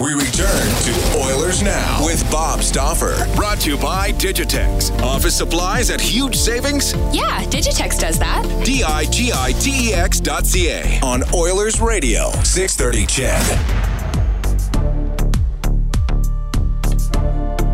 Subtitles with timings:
[0.00, 3.16] We return to Oilers Now with Bob Stauffer.
[3.34, 4.96] Brought to you by Digitex.
[5.02, 6.92] Office supplies at huge savings?
[7.12, 8.44] Yeah, Digitex does that.
[8.64, 13.42] D I G I T E X dot C A on Oilers Radio, 630 CHED.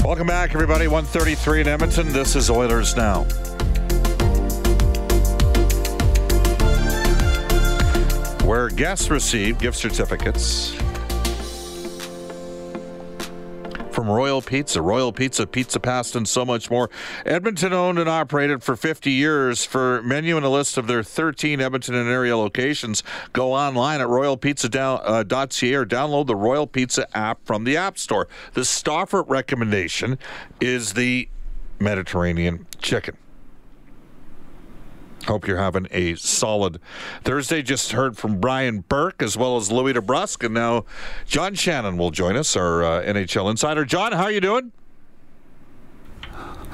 [0.02, 0.88] Welcome back, everybody.
[0.88, 2.10] 133 in Edmonton.
[2.10, 3.24] This is Oilers Now.
[8.46, 10.74] Where guests receive gift certificates
[13.94, 16.90] from Royal Pizza, Royal Pizza, Pizza Past, and so much more.
[17.24, 19.64] Edmonton owned and operated for 50 years.
[19.64, 24.08] For menu and a list of their 13 Edmonton and area locations, go online at
[24.08, 28.26] royalpizza.ca uh, or download the Royal Pizza app from the App Store.
[28.54, 30.18] The Stauffer recommendation
[30.60, 31.28] is the
[31.78, 33.16] Mediterranean chicken.
[35.26, 36.80] Hope you're having a solid
[37.22, 37.62] Thursday.
[37.62, 40.84] Just heard from Brian Burke as well as Louis DeBrusk, and now
[41.26, 43.84] John Shannon will join us, our uh, NHL insider.
[43.84, 44.72] John, how are you doing?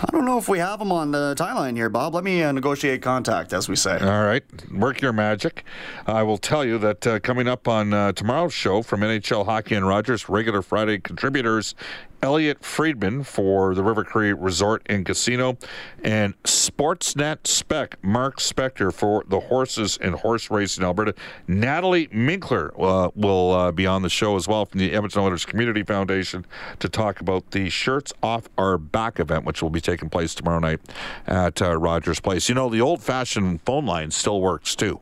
[0.02, 2.14] I don't know if we have him on the tie line here, Bob.
[2.14, 3.98] Let me uh, negotiate contact, as we say.
[3.98, 4.42] All right.
[4.72, 5.64] Work your magic.
[6.06, 9.74] I will tell you that uh, coming up on uh, tomorrow's show from NHL Hockey
[9.74, 11.74] and Rogers, regular Friday contributors
[12.22, 15.56] Elliotte Friedman for the River Cree Resort and Casino,
[16.02, 21.14] and Sportsnet Spec Mark Spector for the horses and horse racing in Alberta.
[21.48, 25.44] Natalie Minkler uh, will uh, be on the show as well from the Edmonton Oilers
[25.44, 26.44] Community Foundation
[26.78, 30.60] to talk about the Shirts Off Our Back event, which will be taking place tomorrow
[30.60, 30.81] night
[31.26, 32.48] at uh, Rogers Place.
[32.48, 35.00] You know, the old fashioned phone line still works too.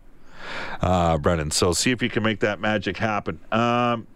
[0.81, 1.51] Uh, Brennan.
[1.51, 3.41] So see if you can make that magic happen.
[3.53, 4.07] Um,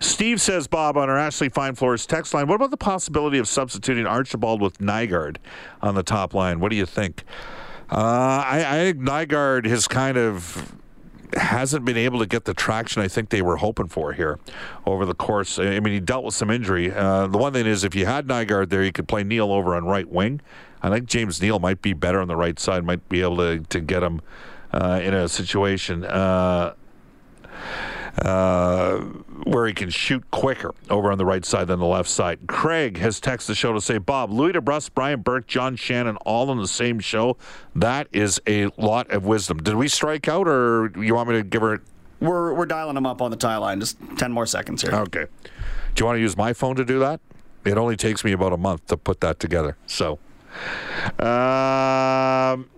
[0.00, 3.48] Steve says, Bob, on our Ashley Fine Floors text line, what about the possibility of
[3.48, 5.36] substituting Archibald with Nygard
[5.82, 6.60] on the top line?
[6.60, 7.24] What do you think?
[7.90, 10.74] Uh, I, I think Nygard has kind of
[11.34, 14.38] hasn't been able to get the traction I think they were hoping for here
[14.86, 15.58] over the course.
[15.58, 16.92] I mean, he dealt with some injury.
[16.92, 19.74] Uh, the one thing is, if you had Nygard there, you could play Neal over
[19.74, 20.40] on right wing.
[20.82, 23.60] I think James Neal might be better on the right side, might be able to,
[23.60, 24.20] to get him
[24.72, 26.04] uh, in a situation.
[26.04, 26.74] Uh,
[28.22, 28.98] uh,
[29.44, 32.40] where he can shoot quicker over on the right side than the left side.
[32.46, 36.50] Craig has texted the show to say, Bob, Louis DeBrusk, Brian Burke, John Shannon, all
[36.50, 37.36] on the same show.
[37.74, 39.58] That is a lot of wisdom.
[39.58, 41.82] Did we strike out, or you want me to give her?
[42.20, 43.80] We're we're dialing him up on the tie line.
[43.80, 44.94] Just ten more seconds here.
[44.94, 45.26] Okay.
[45.94, 47.20] Do you want to use my phone to do that?
[47.64, 49.76] It only takes me about a month to put that together.
[49.86, 50.18] So.
[51.18, 52.70] Um,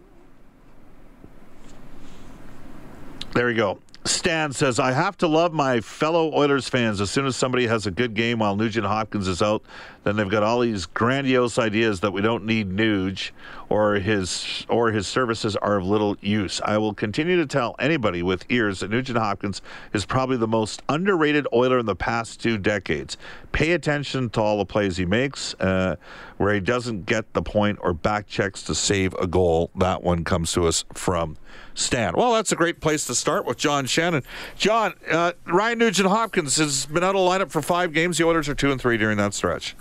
[3.35, 3.79] there we go.
[4.05, 7.01] Stan says, I have to love my fellow Oilers fans.
[7.01, 9.63] As soon as somebody has a good game while Nugent Hopkins is out,
[10.09, 13.31] then they've got all these grandiose ideas that we don't need Nuge
[13.69, 16.63] or his or his services are of little use.
[16.65, 19.61] I will continue to tell anybody with ears that Nugent Hopkins
[19.93, 23.19] is probably the most underrated Oiler in the past two decades.
[23.53, 25.97] Pay attention to all the plays he makes, uh,
[26.39, 29.71] where he doesn't get the point or back checks to save a goal.
[29.77, 31.37] That one comes to us from
[31.75, 32.15] Stan.
[32.17, 34.23] Well, that's a great place to start with John Shannon.
[34.57, 38.17] John, uh, Ryan Nugent Hopkins has been out of lineup for five games.
[38.17, 39.77] The Oilers are two and three during that stretch.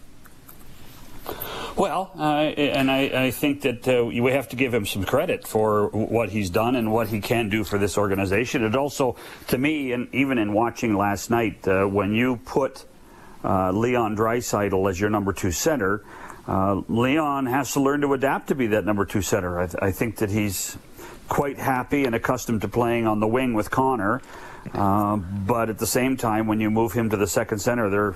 [1.76, 5.48] Well, uh, and I, I, think that uh, we have to give him some credit
[5.48, 8.64] for what he's done and what he can do for this organization.
[8.64, 9.16] It also,
[9.50, 12.86] to me, and even in watching last night, uh, when you put
[13.44, 16.04] uh, Leon Draisaitl as your number two center,
[16.48, 19.60] uh, Leon has to learn to adapt to be that number two center.
[19.60, 20.78] I, th- I think that he's
[21.28, 24.22] quite happy and accustomed to playing on the wing with Connor.
[24.74, 28.16] Uh, but at the same time, when you move him to the second center, there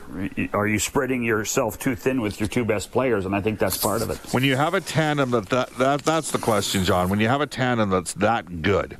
[0.53, 3.77] are you spreading yourself too thin with your two best players, and I think that's
[3.77, 4.17] part of it.
[4.33, 7.09] When you have a tandem that, that, that that's the question, John.
[7.09, 8.97] When you have a tandem that's that good,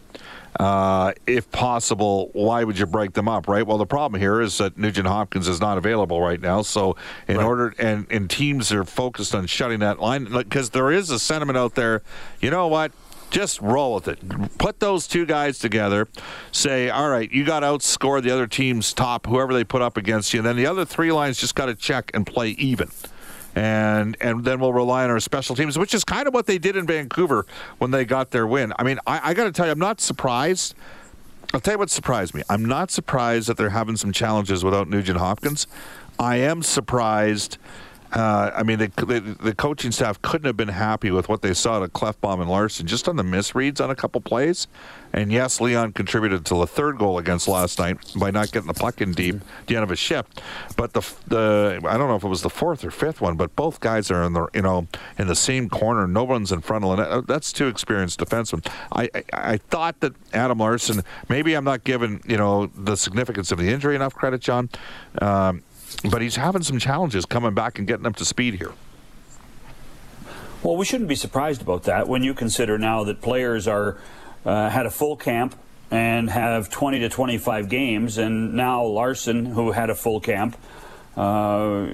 [0.59, 3.65] uh, if possible, why would you break them up, right?
[3.65, 6.61] Well, the problem here is that Nugent Hopkins is not available right now.
[6.61, 6.95] So,
[7.27, 7.45] in right.
[7.45, 11.57] order, and, and teams are focused on shutting that line because there is a sentiment
[11.57, 12.01] out there,
[12.41, 12.91] you know what?
[13.31, 14.57] Just roll with it.
[14.59, 16.07] Put those two guys together.
[16.51, 19.97] Say, all right, you got to outscore the other team's top, whoever they put up
[19.97, 20.41] against you.
[20.41, 22.91] And then the other three lines just got to check and play even
[23.55, 26.57] and and then we'll rely on our special teams, which is kind of what they
[26.57, 27.45] did in Vancouver
[27.79, 28.73] when they got their win.
[28.79, 30.75] I mean, I, I got to tell you, I'm not surprised.
[31.53, 32.43] I'll tell you what surprised me.
[32.49, 35.67] I'm not surprised that they're having some challenges without Nugent Hopkins.
[36.17, 37.57] I am surprised
[38.11, 41.53] uh, I mean, the, the, the, coaching staff couldn't have been happy with what they
[41.53, 44.67] saw to Klefbom and Larsson just on the misreads on a couple plays.
[45.13, 48.73] And yes, Leon contributed to the third goal against last night by not getting the
[48.73, 50.41] puck in deep at the end of a shift.
[50.75, 53.55] But the the I don't know if it was the fourth or fifth one, but
[53.55, 54.87] both guys are in the you know
[55.17, 56.07] in the same corner.
[56.07, 57.27] No one's in front of the net.
[57.27, 58.65] That's two experienced defensemen.
[58.91, 61.03] I, I I thought that Adam Larsson.
[61.27, 64.69] Maybe I'm not giving you know the significance of the injury enough credit, John.
[65.21, 65.63] Um,
[66.09, 68.71] but he's having some challenges coming back and getting up to speed here.
[70.63, 73.97] Well, we shouldn't be surprised about that when you consider now that players are
[74.45, 75.55] uh, had a full camp
[75.89, 80.55] and have 20 to 25 games, and now Larsson, who had a full camp,
[81.17, 81.87] uh,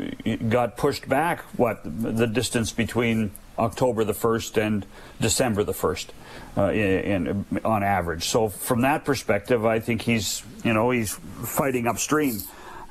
[0.50, 1.42] got pushed back.
[1.58, 4.86] What the distance between October the first and
[5.20, 6.14] December the first,
[6.56, 8.26] uh, in, in, on average.
[8.26, 12.42] So from that perspective, I think he's you know he's fighting upstream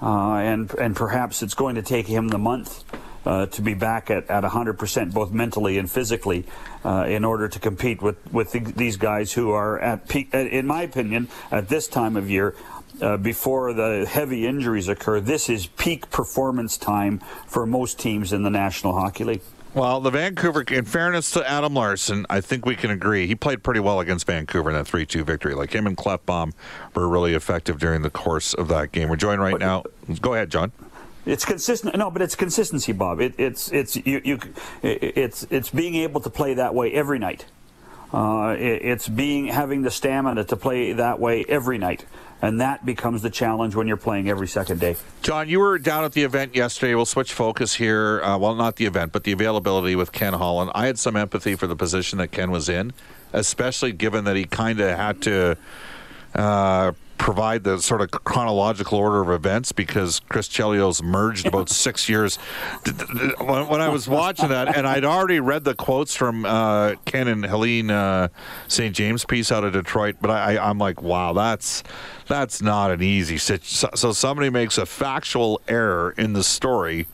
[0.01, 2.85] and and perhaps it's going to take him the month
[3.27, 6.45] uh, to be back at, at 100% both mentally and physically
[6.85, 10.39] uh, in order to compete with, with the, these guys who are at peak, uh,
[10.39, 12.55] in my opinion, at this time of year,
[13.03, 18.43] uh, before the heavy injuries occur, this is peak performance time for most teams in
[18.43, 19.43] the National Hockey League.
[19.77, 23.63] Well, the Vancouver, in fairness to Adam Larsson, I think we can agree he played
[23.63, 25.55] pretty well against Vancouver in that 3 2 victory.
[25.55, 26.55] Like him and Klefbom
[26.95, 29.11] were really effective during the course of that game.
[29.11, 29.85] We're joined right now.
[30.23, 30.73] Go ahead, John.
[31.27, 31.95] It's consistent.
[31.95, 33.21] No, but it's consistency, Bob.
[33.21, 34.41] It, it's it's you, you
[34.83, 37.45] it's it's being able to play that way every night.
[38.15, 42.07] Uh, it, it's being having the stamina to play that way every night
[42.47, 44.95] and that becomes the challenge when you're playing every second day.
[45.23, 46.95] John, you were down at the event yesterday.
[46.95, 48.23] We'll switch focus here.
[48.23, 50.71] Uh, well, not the event, but the availability with Ken Holland.
[50.73, 52.93] I had some empathy for the position that Ken was in,
[53.33, 55.57] especially given that he kind of had to.
[56.35, 62.09] Uh, provide the sort of chronological order of events because Chris Chelios merged about six
[62.09, 62.37] years.
[63.39, 67.45] When I was watching that, and I'd already read the quotes from uh, Ken and
[67.45, 68.29] Helene uh,
[68.69, 68.95] St.
[68.95, 71.83] James piece out of Detroit, but I, I'm like, wow, that's
[72.27, 73.97] that's not an easy situation.
[73.97, 77.07] So somebody makes a factual error in the story,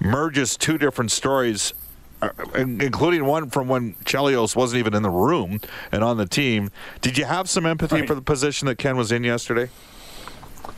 [0.00, 1.74] merges two different stories
[2.54, 5.60] including one from when Chelios wasn't even in the room
[5.92, 6.70] and on the team.
[7.00, 8.08] Did you have some empathy right.
[8.08, 9.70] for the position that Ken was in yesterday?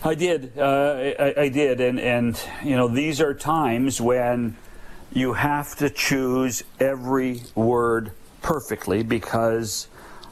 [0.03, 0.53] I did.
[0.57, 4.57] Uh, I, I, did, and and you know these are times when
[5.13, 9.89] you have to choose every word perfectly because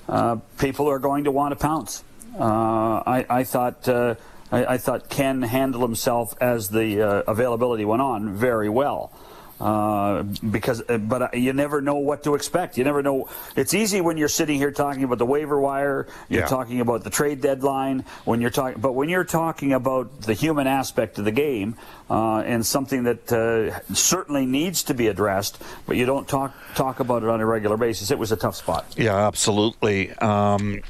[0.09, 2.03] uh, people are going to want to pounce.
[2.39, 3.89] Uh, I, I, thought.
[3.89, 4.15] Uh,
[4.51, 9.13] I, I, thought Ken handled himself as the uh, availability went on very well.
[9.61, 12.79] Uh, because, uh, but uh, you never know what to expect.
[12.79, 13.29] You never know.
[13.57, 16.07] It's easy when you're sitting here talking about the waiver wire.
[16.29, 16.47] You're yeah.
[16.47, 18.05] talking about the trade deadline.
[18.25, 21.77] When you're talking, but when you're talking about the human aspect of the game
[22.09, 27.01] uh, and something that uh, certainly needs to be addressed, but you don't talk talk
[27.01, 28.13] about it on a regular basis.
[28.13, 28.95] It was a tough spot.
[28.97, 30.13] Yeah, absolutely.
[30.13, 30.83] Um,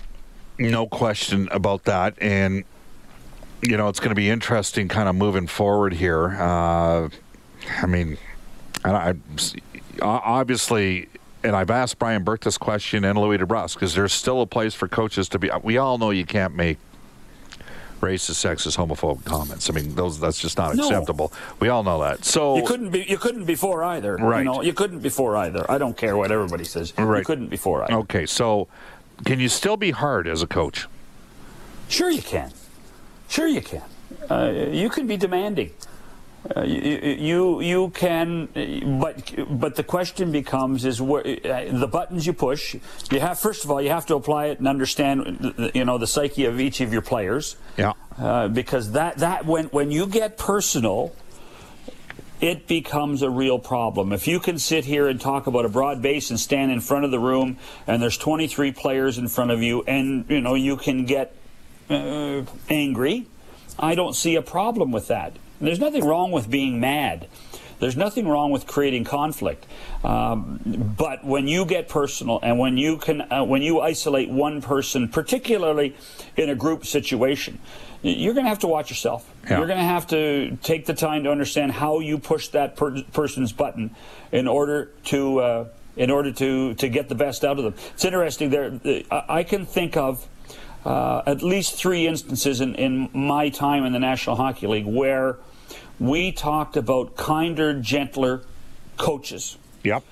[0.59, 2.17] no question about that.
[2.21, 2.65] And
[3.63, 6.29] you know, it's going to be interesting, kind of moving forward here.
[6.29, 8.19] I mean
[8.85, 9.15] and I
[10.03, 11.09] obviously,
[11.43, 14.75] and I've asked Brian Burke this question and Louis DeBrusk because there's still a place
[14.75, 15.51] for coaches to be.
[15.63, 16.79] We all know you can't make
[18.01, 19.69] racist, sexist, homophobic comments.
[19.69, 20.85] I mean, those that's just not no.
[20.85, 21.33] acceptable.
[21.61, 22.25] We all know that.
[22.25, 24.17] So you couldn't be you couldn't before either.
[24.17, 24.41] Right.
[24.41, 25.69] You, know, you couldn't before either.
[25.71, 26.93] I don't care what everybody says.
[26.97, 27.19] Right.
[27.19, 27.95] You couldn't before either.
[28.01, 28.27] Okay.
[28.27, 28.69] So
[29.25, 30.87] can you still be hard as a coach?
[31.89, 32.53] Sure, you can.
[33.29, 33.83] Sure, you can.
[34.31, 35.71] Uh, you can be demanding.
[36.57, 38.49] Uh, you, you can,
[39.01, 42.75] but but the question becomes is where, uh, the buttons you push.
[43.11, 46.07] You have first of all you have to apply it and understand you know the
[46.07, 47.57] psyche of each of your players.
[47.77, 47.93] Yeah.
[48.17, 51.15] Uh, because that that when when you get personal,
[52.41, 54.13] it becomes a real problem.
[54.13, 57.05] If you can sit here and talk about a broad base and stand in front
[57.05, 60.79] of the room, and there's 23 players in front of you, and you know you
[60.79, 61.35] can get
[61.91, 63.27] uh, angry,
[63.79, 65.37] I don't see a problem with that.
[65.61, 67.29] There's nothing wrong with being mad.
[67.81, 69.65] There's nothing wrong with creating conflict,
[70.03, 70.61] um,
[70.97, 75.09] but when you get personal and when you can, uh, when you isolate one person,
[75.09, 75.95] particularly
[76.37, 77.61] in a group situation,
[78.03, 79.33] you're going to have to watch yourself.
[79.45, 79.59] Yeah.
[79.59, 83.03] You're going to have to take the time to understand how you push that per-
[83.13, 83.95] person's button
[84.33, 87.75] in order to uh, in order to, to get the best out of them.
[87.93, 88.51] It's interesting.
[88.51, 90.27] There, I can think of
[90.85, 95.39] uh, at least three instances in, in my time in the National Hockey League where
[95.99, 98.43] we talked about kinder, gentler
[98.97, 99.57] coaches.
[99.85, 100.05] Yep.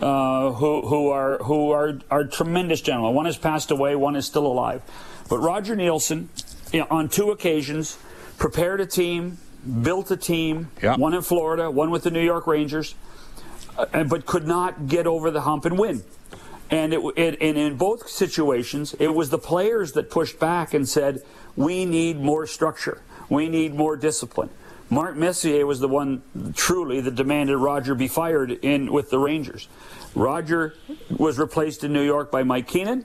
[0.00, 3.14] Uh, who who are who are are tremendous gentlemen.
[3.14, 4.82] One has passed away, one is still alive.
[5.28, 6.28] But Roger Neilson,
[6.72, 7.96] you know, on two occasions,
[8.36, 9.38] prepared a team,
[9.82, 10.70] built a team.
[10.82, 10.98] Yep.
[10.98, 12.94] One in Florida, one with the New York Rangers,
[13.78, 16.02] uh, but could not get over the hump and win.
[16.70, 20.88] And, it, it, and in both situations, it was the players that pushed back and
[20.88, 21.22] said,
[21.54, 23.00] "We need more structure.
[23.28, 24.50] We need more discipline."
[24.94, 26.22] Mark Messier was the one
[26.54, 29.66] truly that demanded Roger be fired in with the Rangers.
[30.14, 30.74] Roger
[31.10, 33.04] was replaced in New York by Mike Keenan.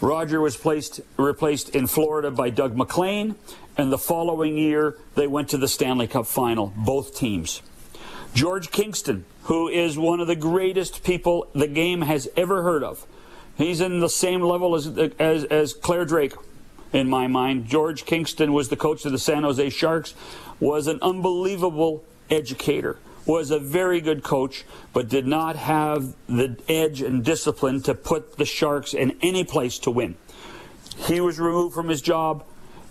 [0.00, 3.34] Roger was placed, replaced in Florida by Doug MacLean,
[3.76, 7.62] and the following year they went to the Stanley Cup final, both teams.
[8.32, 13.04] George Kingston, who is one of the greatest people the game has ever heard of.
[13.56, 14.86] He's in the same level as,
[15.18, 16.34] as, as Clare Drake,
[16.92, 17.66] in my mind.
[17.66, 20.14] George Kingston was the coach of the San Jose Sharks,
[20.60, 27.02] was an unbelievable educator, was a very good coach, but did not have the edge
[27.02, 30.16] and discipline to put the Sharks in any place to win.
[30.96, 32.44] He was removed from his job.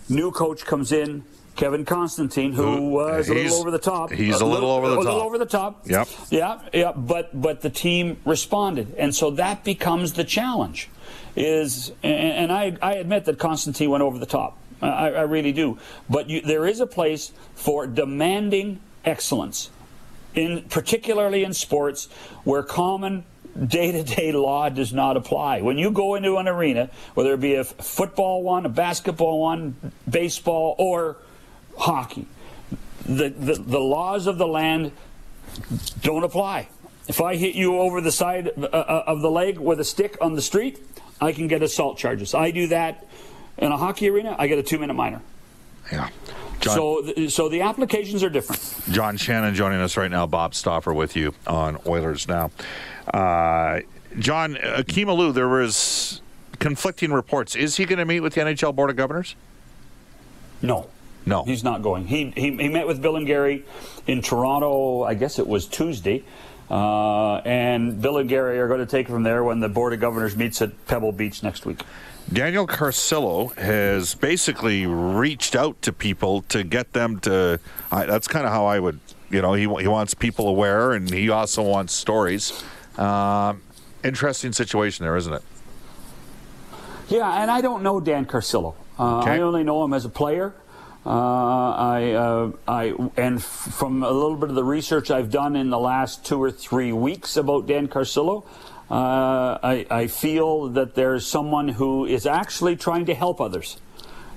[0.08, 1.24] New coach comes in,
[1.56, 4.12] Kevin Constantine, who was a little over the top.
[4.12, 5.04] he's a little over the top.
[5.04, 5.86] a little over the top.
[5.86, 6.08] Yep.
[6.30, 10.88] Yeah, yeah, but but the team responded, and so that becomes the challenge.
[11.40, 14.58] Is and, I I admit that Constantine went over the top.
[14.82, 15.78] I, I really do.
[16.10, 19.70] But you, there is a place for demanding excellence,
[20.34, 22.06] in particularly in sports
[22.42, 23.24] where common
[23.64, 25.60] day-to-day law does not apply.
[25.60, 29.76] When you go into an arena, whether it be a football one, a basketball one,
[30.10, 31.18] baseball, or
[31.76, 32.26] hockey,
[33.04, 34.90] the, the, the laws of the land
[36.02, 36.68] don't apply.
[37.06, 40.16] If I hit you over the side uh, uh, of the leg with a stick
[40.20, 40.78] on the street,
[41.20, 42.34] I can get assault charges.
[42.34, 43.04] I do that
[43.58, 45.20] in a hockey arena, I get a two minute minor.
[45.92, 46.08] Yeah.
[46.60, 48.60] John, So, th- so the applications are different.
[48.90, 50.26] John Shannon joining us right now.
[50.26, 52.50] Bob Stauffer with you on Oilers Now.
[53.12, 53.80] Uh,
[54.18, 56.20] John, Akim Aliu, there was
[56.58, 57.54] conflicting reports.
[57.54, 59.36] Is he going to meet with the NHL Board of Governors?
[60.62, 60.88] No.
[61.26, 61.44] No.
[61.44, 62.06] He's not going.
[62.06, 63.64] He, he, he met with Bill and Gary
[64.06, 66.24] in Toronto, I guess it was Tuesday.
[66.70, 69.92] Uh, and Bill and Gary are going to take it from there when the Board
[69.92, 71.80] of Governors meets at Pebble Beach next week.
[72.30, 77.58] Daniel Carcillo has basically reached out to people to get them to.
[77.90, 81.08] I, that's kind of how I would, you know, he, he wants people aware and
[81.08, 82.62] he also wants stories.
[82.98, 83.62] Um,
[84.04, 85.42] interesting situation there, isn't it?
[87.08, 88.74] Yeah, and I don't know Dan Carcillo.
[88.98, 89.30] Uh, Okay.
[89.32, 90.52] I only know him as a player.
[91.06, 95.56] Uh, I, uh, I, and f- from a little bit of the research I've done
[95.56, 98.44] in the last two or three weeks about Dan Carcillo,
[98.90, 103.78] uh, I, I feel that there's someone who is actually trying to help others,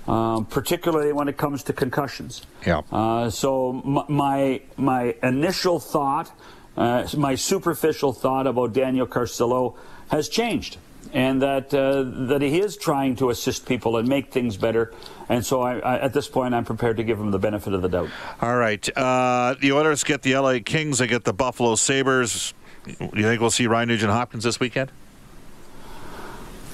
[0.07, 2.43] um, particularly when it comes to concussions.
[2.65, 2.81] Yeah.
[2.91, 6.31] Uh, so m- my my initial thought,
[6.77, 9.75] uh, my superficial thought about Daniel Carcillo
[10.09, 10.77] has changed,
[11.13, 14.93] and that uh, that he is trying to assist people and make things better.
[15.29, 17.81] And so I, I, at this point, I'm prepared to give him the benefit of
[17.81, 18.09] the doubt.
[18.41, 18.97] All right.
[18.97, 20.99] Uh, the Oilers get the LA Kings.
[20.99, 22.53] They get the Buffalo Sabres.
[22.85, 24.91] Do you think we'll see Ryan Nugent Hopkins this weekend?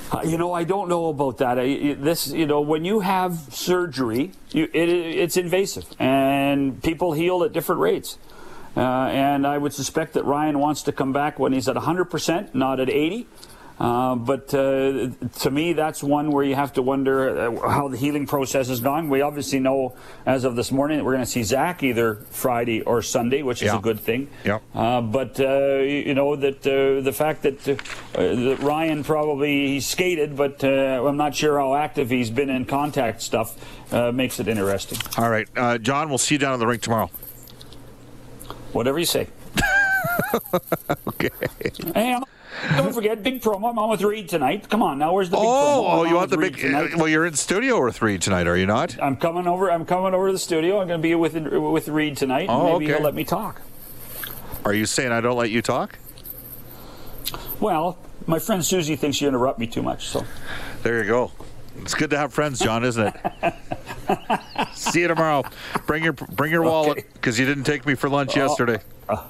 [0.10, 1.60] Uh, you know, I don't know about that.
[1.60, 7.12] I, I- this, you know, when you have surgery, you, it, it's invasive, and people
[7.12, 8.17] heal at different rates.
[8.77, 12.53] Uh, and I would suspect that Ryan wants to come back when he's at 100%,
[12.53, 13.27] not at 80.
[13.79, 17.98] Uh, but uh, to me, that's one where you have to wonder uh, how the
[17.98, 19.07] healing process is going.
[19.07, 22.81] We obviously know, as of this morning, that we're going to see Zach either Friday
[22.81, 23.77] or Sunday, which is Yeah.
[23.77, 24.29] a good thing.
[24.46, 24.63] Yep.
[24.74, 27.75] Uh, but uh, you know that uh, the fact that, uh,
[28.15, 32.65] that Ryan probably he skated, but uh, I'm not sure how active he's been in
[32.65, 33.55] contact stuff,
[33.93, 34.98] uh, makes it interesting.
[35.24, 35.48] All right.
[35.55, 37.12] Uh, John, we'll see you down in the rink tomorrow.
[38.74, 39.27] Whatever you say.
[41.07, 41.29] Okay.
[41.93, 42.24] Hey, I'm,
[42.75, 43.69] don't forget big promo.
[43.69, 44.69] I'm on with Reed tonight.
[44.69, 45.47] Come on, now where's the big promo?
[45.47, 46.61] Oh, oh, you want the with big.
[46.61, 46.95] Tonight.
[46.95, 49.01] Well, you're in studio with three tonight, are you not?
[49.01, 49.71] I'm coming over.
[49.71, 50.79] I'm coming over to the studio.
[50.79, 52.47] I'm going to be with with Reed tonight.
[52.49, 52.95] Oh, Maybe okay.
[52.95, 53.61] he'll let me talk.
[54.65, 55.97] Are you saying I don't let you talk?
[57.59, 60.07] Well, my friend Susie thinks you interrupt me too much.
[60.07, 60.25] So
[60.83, 61.31] There you go.
[61.81, 63.53] It's good to have friends, John, isn't it?
[64.73, 65.43] See you tomorrow.
[65.85, 68.41] Bring your bring your wallet because you didn't take me for lunch oh.
[68.41, 68.79] yesterday.
[69.07, 69.23] Uh,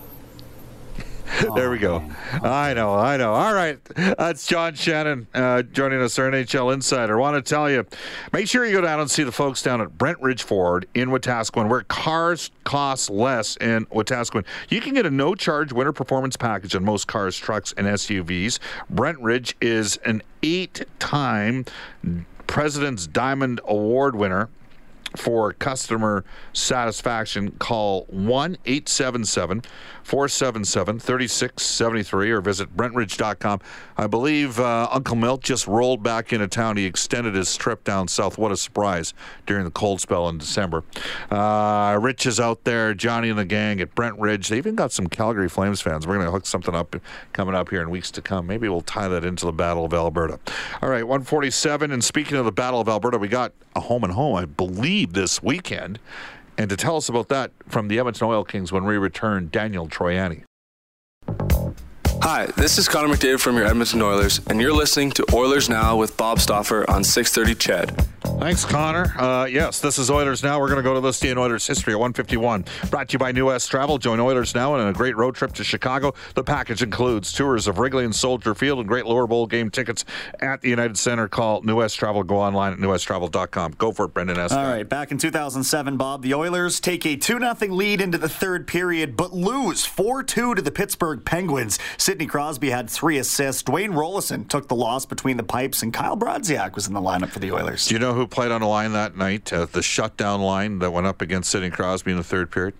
[1.55, 2.03] there we go.
[2.41, 3.33] I know, I know.
[3.33, 3.83] All right.
[3.95, 7.17] That's John Shannon uh, joining us, our NHL insider.
[7.17, 7.85] Want to tell you
[8.33, 11.09] make sure you go down and see the folks down at Brent Ridge Ford in
[11.09, 14.45] Wetaskiwin, where cars cost less in Wetaskiwin.
[14.69, 18.59] You can get a no charge winter performance package on most cars, trucks, and SUVs.
[18.89, 21.65] Brent Ridge is an eight time
[22.47, 24.49] President's Diamond Award winner
[25.15, 29.61] for customer satisfaction, call 1 877
[30.03, 33.59] 477 3673 or visit brentridge.com.
[33.97, 36.77] I believe uh, Uncle Milt just rolled back into town.
[36.77, 38.37] He extended his trip down south.
[38.37, 39.13] What a surprise
[39.45, 40.83] during the cold spell in December.
[41.29, 44.47] Uh, Rich is out there, Johnny and the gang at Brent Ridge.
[44.47, 46.07] They even got some Calgary Flames fans.
[46.07, 46.95] We're going to hook something up
[47.33, 48.47] coming up here in weeks to come.
[48.47, 50.39] Maybe we'll tie that into the Battle of Alberta.
[50.81, 51.91] All right, 147.
[51.91, 54.96] And speaking of the Battle of Alberta, we got a home and home, I believe,
[55.05, 55.99] this weekend.
[56.57, 59.87] And to tell us about that from the Edmonton Oil Kings when we return, Daniel
[59.87, 60.43] Troiani.
[62.23, 65.95] Hi, this is Connor McDavid from your Edmonton Oilers, and you're listening to Oilers Now
[65.95, 68.07] with Bob Stauffer on 630 CHED.
[68.39, 69.13] Thanks, Connor.
[69.17, 70.59] Uh, yes, this is Oilers Now.
[70.59, 72.65] We're going to go to this day in Oilers history at 151.
[72.89, 73.97] Brought to you by New West Travel.
[73.97, 76.13] Join Oilers Now on a great road trip to Chicago.
[76.35, 80.05] The package includes tours of Wrigley and Soldier Field and great lower bowl game tickets
[80.39, 81.27] at the United Center.
[81.27, 82.23] Call New West Travel.
[82.23, 83.73] Go online at newwesttravel.com.
[83.77, 84.51] Go for it, Brendan S.
[84.51, 88.29] All right, back in 2007, Bob, the Oilers take a 2 0 lead into the
[88.29, 91.79] third period, but lose 4 2 to the Pittsburgh Penguins.
[91.97, 93.63] Sidney Crosby had three assists.
[93.63, 97.29] Dwayne Roloson took the loss between the pipes, and Kyle Brodziak was in the lineup
[97.29, 97.87] for the Oilers.
[97.87, 99.51] Do you know who played on the line that night?
[99.53, 102.73] Uh, the shutdown line that went up against Sidney Crosby in the third period?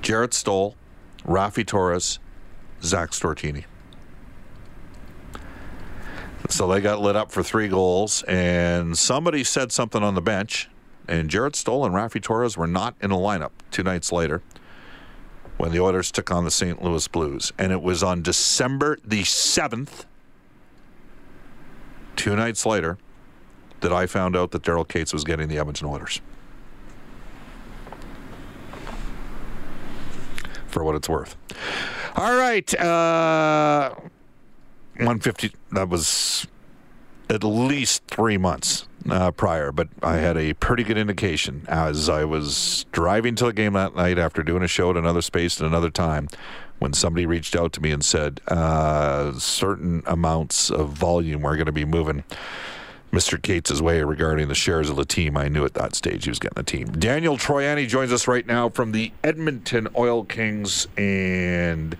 [0.00, 0.74] Jarrett Stoll,
[1.24, 2.18] Raffi Torres,
[2.82, 3.64] Zach Stortini.
[6.48, 10.68] So they got lit up for three goals, and somebody said something on the bench,
[11.08, 14.42] and Jarrett Stoll and Raffi Torres were not in the lineup two nights later
[15.56, 16.82] when the Oilers took on the St.
[16.82, 17.52] Louis Blues.
[17.58, 20.04] And it was on December the 7th,
[22.16, 22.98] two nights later,
[23.82, 26.20] that I found out that Daryl Katz was getting the Edmonton Oilers.
[30.66, 31.36] For what it's worth.
[32.16, 32.74] All right.
[32.80, 33.94] Uh,
[34.96, 35.52] 150.
[35.72, 36.46] That was
[37.28, 42.24] at least three months uh, prior, but I had a pretty good indication as I
[42.24, 45.66] was driving to the game that night after doing a show at another space at
[45.66, 46.28] another time
[46.78, 51.66] when somebody reached out to me and said uh, certain amounts of volume are going
[51.66, 52.24] to be moving
[53.12, 53.40] Mr.
[53.40, 55.36] Katz' way regarding the shares of the team.
[55.36, 56.86] I knew at that stage he was getting the team.
[56.92, 61.96] Daniel Troiani joins us right now from the Edmonton Oil Kings and.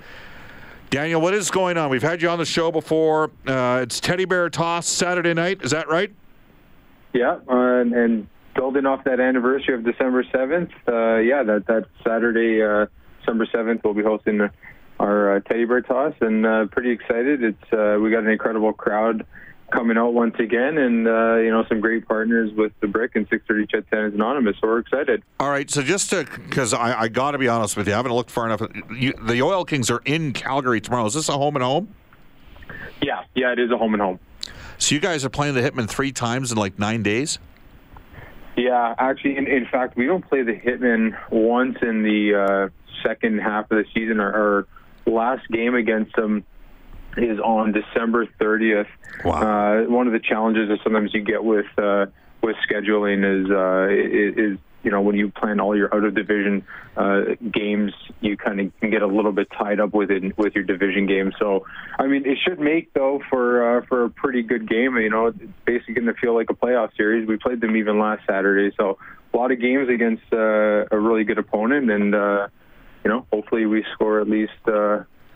[0.89, 1.89] Daniel, what is going on?
[1.89, 3.31] We've had you on the show before.
[3.47, 5.63] Uh, it's Teddy Bear Toss Saturday night.
[5.63, 6.13] Is that right?
[7.15, 12.63] Yeah, uh, and building off that anniversary of December 7th, uh, yeah, that, that Saturday,
[12.63, 12.87] uh,
[13.21, 14.49] December 7th, we'll be hosting
[15.01, 17.43] our uh, Teddy Bear Toss, and pretty excited.
[17.43, 19.27] It's We got an incredible crowd
[19.73, 23.27] coming out once again, and uh, you know some great partners with the Brick and
[23.29, 24.57] 630 CHED Santa's Anonymous.
[24.61, 25.23] So we're excited.
[25.41, 27.97] All right, so just to because I, I got to be honest with you, I
[27.97, 28.63] haven't looked far enough.
[28.97, 31.07] You, the Oil Kings are in Calgary tomorrow.
[31.07, 31.95] Is this a home and home?
[33.03, 34.21] Yeah, yeah, it is a home and home.
[34.79, 37.39] So you guys are playing the Hitmen three times in like nine days.
[38.57, 42.69] Yeah, actually, in, in fact, we don't play the Hitmen once in the uh,
[43.03, 44.21] second half of the season.
[44.21, 44.67] Our, our
[45.07, 46.45] last game against them
[47.17, 48.87] is on December 30th.
[49.25, 49.33] Wow.
[49.33, 52.07] Uh, one of the challenges that sometimes you get with uh,
[52.43, 56.65] with scheduling is, uh, is you know when you plan all your out of division
[56.97, 57.21] uh,
[57.53, 60.65] games, you kind of can get a little bit tied up with it with your
[60.65, 61.33] division game.
[61.39, 61.67] So,
[61.99, 64.97] I mean, it should make though for uh, for a pretty good game.
[64.97, 67.29] You know, it's basically going to feel like a playoff series.
[67.29, 68.99] We played them even last Saturday, so
[69.33, 72.49] a lot of games against uh, a really good opponent, and uh,
[73.05, 74.53] you know, hopefully we score at least.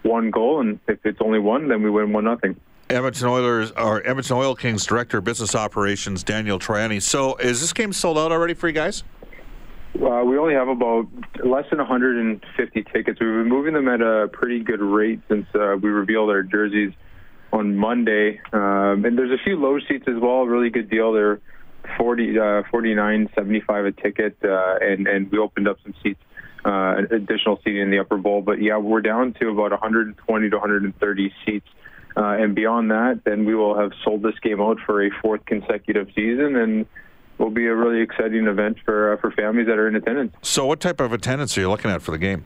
[0.06, 2.56] One goal, and if it's only one, then we win one nothing.
[2.88, 7.02] Edmonton Oilers or Edmonton Oil Kings Director of Business Operations Daniel Troiani.
[7.02, 9.02] So, is this game sold out already for you guys?
[10.00, 11.08] Uh, we only have about
[11.44, 13.18] less than 150 tickets.
[13.18, 16.92] We've been moving them at a pretty good rate since uh, we revealed our jerseys
[17.52, 18.40] on Monday.
[18.52, 20.44] Um, and there's a few low seats as well.
[20.44, 21.12] Really good deal.
[21.12, 21.40] They're
[21.96, 22.42] 40, uh,
[22.72, 26.20] 49.75 a ticket, uh, and and we opened up some seats
[26.66, 28.42] uh, additional seating in the upper bowl.
[28.42, 31.68] But yeah, we're down to about 120 to 130 seats.
[32.16, 35.44] Uh, and beyond that, then we will have sold this game out for a fourth
[35.44, 36.86] consecutive season, and
[37.38, 40.34] will be a really exciting event for uh, for families that are in attendance.
[40.42, 42.44] So, what type of attendance are you looking at for the game?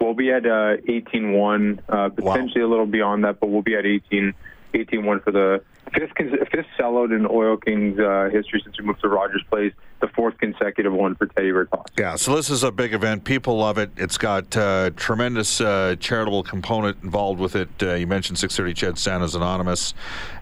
[0.00, 2.68] We'll be at uh, 18-1, uh, potentially wow.
[2.68, 4.32] a little beyond that, but we'll be at 18,
[4.72, 9.08] 18-1 for the fifth fifth sellout in Oil Kings uh, history since we moved to
[9.08, 9.72] Rogers Place.
[10.00, 11.86] The fourth consecutive one for Teddy Bear Toss.
[11.98, 13.24] Yeah, so this is a big event.
[13.24, 13.90] People love it.
[13.96, 17.68] It's got uh, tremendous uh, charitable component involved with it.
[17.82, 19.94] Uh, you mentioned 630 CHED Santa's Anonymous.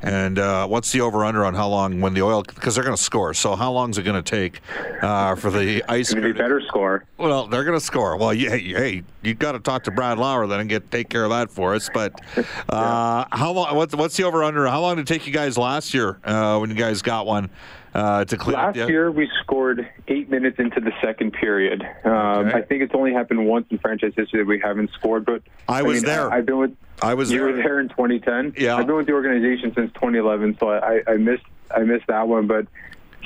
[0.03, 2.97] And uh, what's the over under on how long when the oil, because they're going
[2.97, 3.33] to score.
[3.33, 4.61] So how long is it going to take
[5.03, 6.11] uh, for the ice?
[6.11, 7.05] to They better score.
[7.17, 8.19] Well, they're going to score.
[8.19, 11.09] Well, you, hey, hey you got to talk to Brad Lauer then and get take
[11.09, 11.89] care of that for us.
[11.93, 12.21] But
[12.69, 13.75] uh, how long?
[13.75, 14.67] What, what's the over under?
[14.67, 17.49] How long did it take you guys last year when you guys got one?
[17.97, 21.83] Uh, to clean Last up year, we scored eight minutes into the second period.
[22.05, 22.13] Um,
[22.47, 22.59] Okay.
[22.59, 25.25] I think it's only happened once in franchise history that we haven't scored.
[25.25, 26.31] But I was mean, there.
[26.31, 26.77] I, have been with.
[27.01, 27.47] I was you there.
[27.47, 28.53] were there in 2010.
[28.59, 28.77] Yeah.
[28.77, 32.47] I've been with the organization since 2011, so I, I missed I missed that one.
[32.47, 32.67] But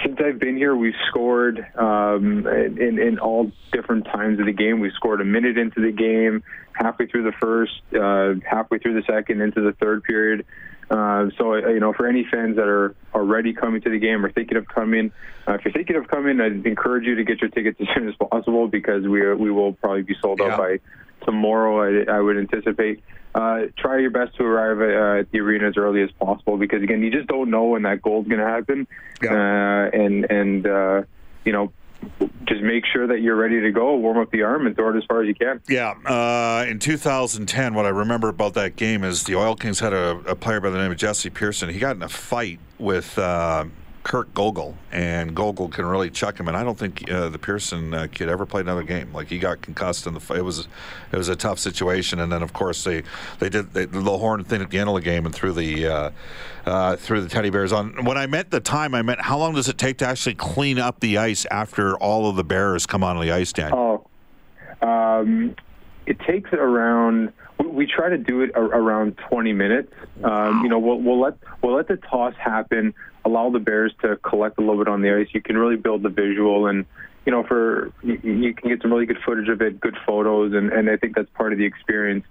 [0.04, 4.78] since I've been here, we've scored um, in, in all different times of the game.
[4.78, 9.06] We scored a minute into the game, halfway through the first, uh, halfway through the
[9.12, 10.46] second, into the third period.
[10.90, 14.32] Uh, so, you know, for any fans that are already coming to the game or
[14.32, 15.12] thinking of coming,
[15.46, 18.08] uh, if you're thinking of coming, I'd encourage you to get your tickets as soon
[18.08, 20.52] as possible because we uh, we will probably be sold Yeah.
[20.52, 20.80] out by
[21.24, 22.04] tomorrow.
[22.10, 23.02] I, I would anticipate.
[23.32, 26.56] Uh, try your best to arrive at, uh, at the arena as early as possible
[26.56, 28.88] because again, you just don't know when that goal's going to happen,
[29.22, 29.30] Yeah.
[29.32, 31.02] uh, and and uh,
[31.44, 31.72] you know,
[32.46, 34.96] just make sure that you're ready to go, warm up the arm, and throw it
[34.96, 35.60] as far as you can.
[35.68, 39.92] Yeah, uh, in 2010, what I remember about that game is the Oil Kings had
[39.92, 41.68] a, a player by the name of Jesse Pearson.
[41.68, 43.66] He got in a fight with uh,
[44.10, 46.48] Kirk Gogol, and Gogol can really chuck him.
[46.48, 49.12] And I don't think uh, the Pearson uh, kid ever played another game.
[49.12, 50.34] Like he got concussed in the.
[50.34, 50.66] It was
[51.12, 52.18] it was a tough situation.
[52.18, 53.04] And then of course they
[53.38, 55.86] they did they, the horn thing at the end of the game and threw the
[55.86, 56.10] uh,
[56.66, 58.04] uh, threw the teddy bears on.
[58.04, 60.80] When I meant the time, I meant how long does it take to actually clean
[60.80, 64.08] up the ice after all of the bears come on the ice, Daniel?
[64.82, 65.54] Oh, um,
[66.06, 67.32] it takes around.
[67.60, 69.92] We, we try to do it around 20 minutes.
[70.24, 72.92] Um, you know, we'll, we'll let we'll let the toss happen.
[73.24, 75.28] Allow the Bears to collect a little bit on the ice.
[75.32, 76.86] You can really build the visual, and
[77.26, 80.72] you know, for you, can get some really good footage of it, good photos, and,
[80.72, 82.24] and I think that's part of the experience.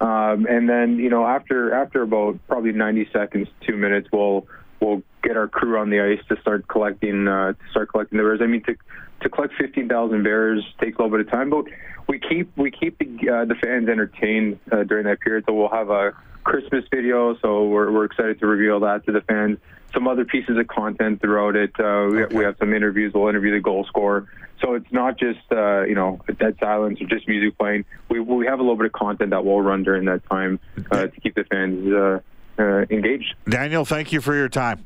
[0.00, 4.46] Um, and then you know, after after about probably 90 seconds, two minutes, we'll
[4.80, 8.24] we'll get our crew on the ice to start collecting uh, to start collecting the
[8.24, 8.40] bears.
[8.42, 8.76] I mean, to
[9.22, 11.64] to collect 15,000 bears takes a little bit of time, but
[12.08, 15.44] we keep we keep the, uh, the fans entertained uh, during that period.
[15.46, 16.12] So we'll have a
[16.44, 19.58] Christmas video, so we're, we're excited to reveal that to the fans.
[19.94, 21.72] Some other pieces of content throughout it.
[21.78, 23.12] Uh, we, we have some interviews.
[23.14, 24.26] We'll interview the goal scorer.
[24.60, 27.84] So it's not just uh, you know dead silence or just music playing.
[28.08, 30.58] We we have a little bit of content that will run during that time
[30.90, 32.20] uh, to keep the fans uh,
[32.58, 33.34] uh, engaged.
[33.48, 34.84] Daniel, thank you for your time.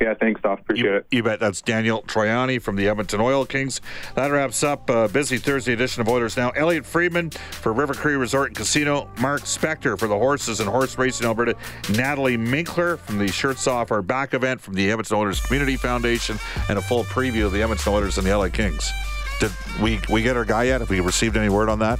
[0.00, 0.60] Yeah, thanks, Doc.
[0.60, 1.06] Appreciate You, it.
[1.10, 1.40] you bet.
[1.40, 3.82] That's Daniel Troiani from the Edmonton Oil Kings.
[4.14, 6.50] That wraps up a busy Thursday edition of Oilers Now.
[6.50, 9.10] Elliotte Friedman for River Cree Resort and Casino.
[9.20, 11.54] Mark Spector for the Horses and Horse Racing Alberta.
[11.90, 16.38] Natalie Minkler from the Shirts Off Our Back event from the Edmonton Oilers Community Foundation.
[16.70, 18.90] And a full preview of the Edmonton Oilers and the LA Kings.
[19.38, 19.50] Did
[19.82, 20.80] we, we get our guy yet?
[20.80, 21.98] Have we received any word on that?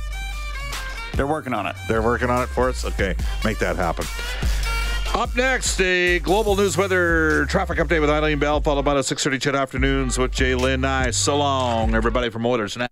[1.16, 1.76] They're working on it.
[1.88, 2.84] They're working on it for us?
[2.84, 4.06] Okay, make that happen.
[5.14, 9.40] Up next, a global news weather traffic update with Eileen Bell, followed by the 6.30
[9.40, 10.81] CHED afternoons with J'lyn.
[10.81, 11.16] Nice.
[11.16, 12.87] So long, everybody from Oilers Now.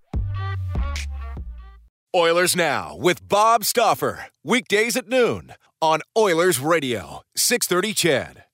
[2.15, 4.27] Oilers Now with Bob Stauffer.
[4.43, 8.45] Weekdays at noon on Oilers Radio, 630 CHED.